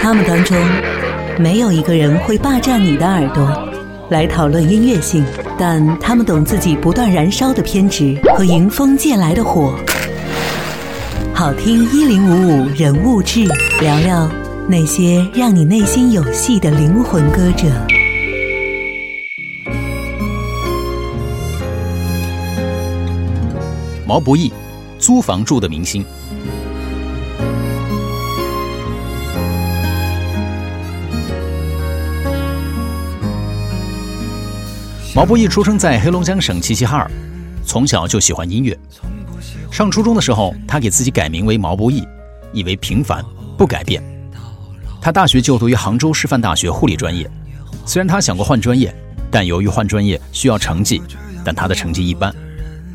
[0.00, 0.56] 他们当中
[1.38, 3.68] 没有一个人会霸占你的耳朵
[4.10, 5.24] 来讨论音乐性，
[5.58, 9.74] 但他们懂自己不断燃烧的偏执和迎风借来的火。
[11.34, 13.44] 好听一零五五人物志，
[13.80, 14.28] 聊聊
[14.66, 17.66] 那些让你内心有戏的灵魂歌者。
[24.06, 24.50] 毛不易，
[24.98, 26.04] 租房住的明星。
[35.18, 37.10] 毛不易出生在黑龙江省齐齐哈尔，
[37.66, 38.78] 从小就喜欢音乐。
[39.68, 42.06] 上初中的时候，他给自己改名为毛不易，
[42.52, 43.20] 意为平凡
[43.56, 44.00] 不改变。
[45.00, 47.28] 他大学就读于杭州师范大学护理专业。
[47.84, 48.94] 虽然他想过换专业，
[49.28, 51.02] 但由于换专业需要成绩，
[51.44, 52.32] 但他的成绩一般，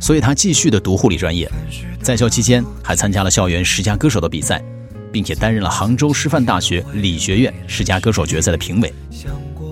[0.00, 1.48] 所以他继续的读护理专业。
[2.02, 4.60] 在校期间，还参加了校园十佳歌手的比赛，
[5.12, 8.92] 并且担任了杭州师范大学理学院十佳歌手决赛的评委。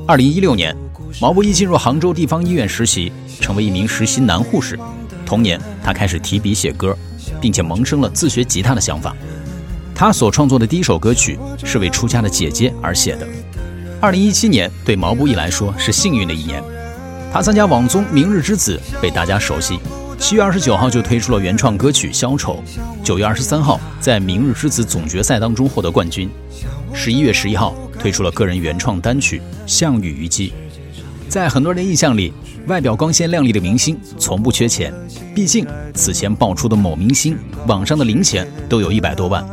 [0.06, 0.85] 二零一六年。
[1.18, 4.78] 毛不易进入杭州地方医院实习，成为一名实习男护士。
[5.24, 6.96] 同年，他开始提笔写歌，
[7.40, 9.16] 并且萌生了自学吉他的想法。
[9.94, 13.26] 他所创作的第一首歌曲是为出家的姐姐而写的。
[13.98, 16.62] 二零一七年对毛不易来说是幸运的一年，
[17.32, 19.78] 他参加网综《明日之子》被大家熟悉。
[20.18, 22.62] 七月二十九号就推出了原创歌曲《消愁》，
[23.02, 26.28] 九月二十三号在《明日之子》总决赛当中获得冠军。
[26.92, 30.50] 十一月十一号推出了个人原创单曲《项羽虞姬》。
[31.28, 32.32] 在很多人的印象里，
[32.66, 34.92] 外表光鲜亮丽的明星从不缺钱。
[35.34, 39.44] 毕竟此前爆出的某明星网上的零钱都有一百多万，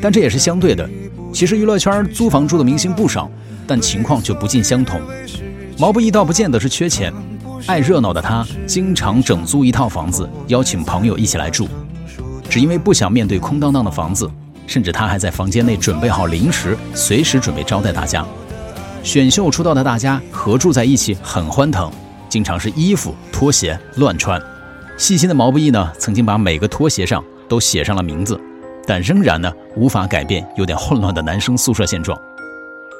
[0.00, 0.88] 但这也是相对的。
[1.32, 3.30] 其实娱乐圈租房住的明星不少，
[3.66, 5.00] 但情况却不尽相同。
[5.76, 7.12] 毛不易倒不见得是缺钱，
[7.66, 11.68] 爱热闹的他经常整租一套房子，邀请朋友一起来住，
[12.48, 14.30] 只因为不想面对空荡荡的房子，
[14.66, 18.26] 甚至他还在房间内准备好零食，随时准备招待大家。
[19.02, 21.90] 选秀出道的大家合住在一起很欢腾，
[22.28, 24.40] 经常是衣服拖鞋乱穿。
[24.96, 28.38] 细心的毛不易呢，曾经把每个拖鞋上都写上了名字，
[28.86, 32.18] 但仍然呢无法改变有点混乱的男生宿舍现状。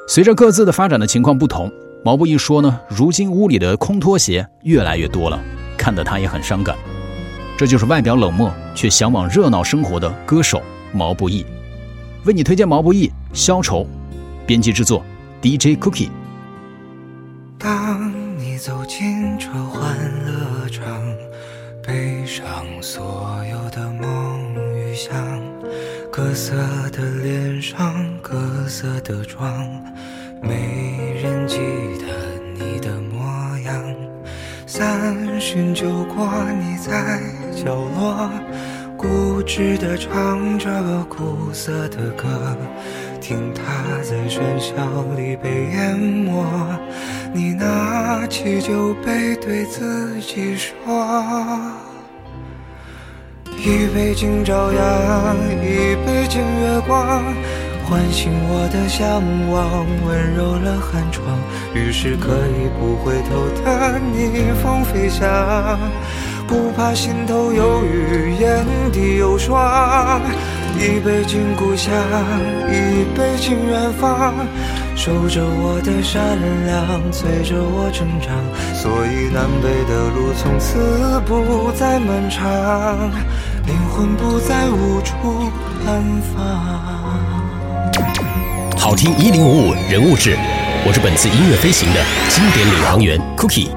[0.07, 1.71] 随着各自的发展的情况不同，
[2.03, 5.39] 毛不易说呢，如今屋里的空拖鞋越来越多了，
[5.77, 6.75] 看得他也很伤感。
[7.57, 10.61] 这就是外表冷漠却向往热闹生活的歌手
[10.93, 11.45] 毛不易。
[12.23, 13.81] 为你推荐毛不易《消愁》，
[14.47, 15.03] 编辑制作。
[15.41, 16.09] DJ Cookie。
[17.57, 19.95] 当你走进这欢
[20.25, 21.01] 乐场，
[21.81, 25.15] 背上所有的梦与想，
[26.11, 26.55] 各色
[26.91, 29.65] 的脸上，各色的妆，
[30.41, 31.57] 没人记
[31.99, 32.05] 得
[32.53, 33.81] 你的模样。
[34.67, 36.27] 三巡酒过，
[36.59, 37.21] 你在
[37.55, 38.29] 角落，
[38.99, 40.69] 固执地唱着
[41.07, 42.27] 苦涩的歌。
[43.21, 43.63] 听他
[44.03, 44.75] 在喧嚣
[45.15, 46.43] 里被淹没，
[47.33, 50.75] 你拿起酒杯对自己说：
[53.57, 57.23] 一杯敬朝阳，一杯敬月光，
[57.85, 61.25] 唤醒我的向往，温柔了寒窗。
[61.73, 65.23] 于是可以不回头的逆风飞翔，
[66.49, 70.19] 不怕心头有雨，眼底有霜。
[70.79, 71.93] 一杯敬故乡，
[72.71, 74.33] 一杯敬远方，
[74.95, 76.19] 守着我的善
[76.65, 78.33] 良，催着我成长。
[78.73, 83.11] 所以南北的路从此不再漫长，
[83.67, 85.51] 灵魂不再无处
[85.85, 86.35] 安放。
[88.75, 90.35] 好听一零五五人物志，
[90.83, 93.69] 我是本次音乐飞行的经典领航员 Cookie。